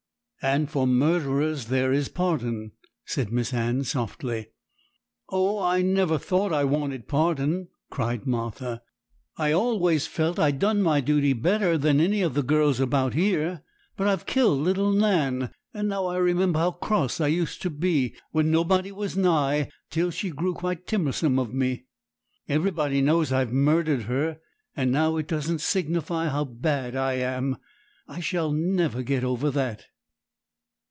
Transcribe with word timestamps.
'And 0.43 0.71
for 0.71 0.87
murderers 0.87 1.65
there 1.67 1.93
is 1.93 2.09
pardon,' 2.09 2.71
said 3.05 3.31
Miss 3.31 3.53
Anne 3.53 3.83
softly. 3.83 4.47
'Oh, 5.29 5.61
I 5.61 5.83
never 5.83 6.17
thought 6.17 6.51
I 6.51 6.63
wanted 6.63 7.07
pardon,' 7.07 7.67
cried 7.91 8.25
Martha; 8.25 8.81
'I 9.37 9.51
always 9.51 10.07
felt 10.07 10.39
I'd 10.39 10.57
done 10.57 10.81
my 10.81 10.99
duty 10.99 11.33
better 11.33 11.77
than 11.77 12.01
any 12.01 12.23
of 12.23 12.33
the 12.33 12.41
girls 12.41 12.79
about 12.79 13.13
here. 13.13 13.61
But 13.95 14.07
I've 14.07 14.25
killed 14.25 14.61
little 14.61 14.91
Nan; 14.91 15.51
and 15.75 15.87
now 15.87 16.07
I 16.07 16.17
remember 16.17 16.57
how 16.57 16.71
cross 16.71 17.21
I 17.21 17.27
used 17.27 17.61
to 17.61 17.69
be 17.69 18.15
when 18.31 18.49
nobody 18.49 18.91
was 18.91 19.15
nigh, 19.15 19.69
till 19.91 20.09
she 20.09 20.31
grew 20.31 20.55
quite 20.55 20.87
timmer 20.87 21.11
some 21.11 21.37
of 21.37 21.53
me. 21.53 21.85
Everybody 22.49 22.99
knows 22.99 23.31
I've 23.31 23.53
murdered 23.53 24.05
her; 24.05 24.39
and 24.75 24.91
now 24.91 25.17
it 25.17 25.27
doesn't 25.27 25.61
signify 25.61 26.29
how 26.29 26.45
bad 26.45 26.95
I 26.95 27.13
am. 27.17 27.57
I 28.07 28.21
shall 28.21 28.51
never 28.51 29.03
get 29.03 29.23
over 29.23 29.51
that.' 29.51 29.85